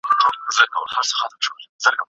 [0.05, 1.65] کور زده کړه ستونزه نه جوړوي.